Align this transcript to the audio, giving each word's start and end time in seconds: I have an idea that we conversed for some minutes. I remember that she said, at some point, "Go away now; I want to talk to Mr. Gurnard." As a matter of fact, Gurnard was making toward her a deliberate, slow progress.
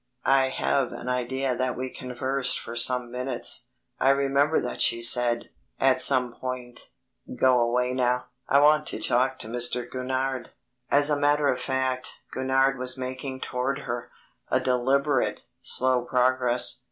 I 0.25 0.49
have 0.49 0.91
an 0.93 1.07
idea 1.09 1.55
that 1.55 1.77
we 1.77 1.91
conversed 1.91 2.57
for 2.59 2.75
some 2.75 3.11
minutes. 3.11 3.69
I 3.99 4.09
remember 4.09 4.59
that 4.59 4.81
she 4.81 4.99
said, 4.99 5.51
at 5.79 6.01
some 6.01 6.33
point, 6.33 6.89
"Go 7.39 7.59
away 7.61 7.93
now; 7.93 8.25
I 8.49 8.61
want 8.61 8.87
to 8.87 8.99
talk 8.99 9.37
to 9.37 9.47
Mr. 9.47 9.87
Gurnard." 9.87 10.49
As 10.89 11.11
a 11.11 11.19
matter 11.19 11.49
of 11.49 11.61
fact, 11.61 12.15
Gurnard 12.33 12.79
was 12.79 12.97
making 12.97 13.41
toward 13.41 13.81
her 13.81 14.09
a 14.49 14.59
deliberate, 14.59 15.43
slow 15.61 16.03
progress. 16.03 16.79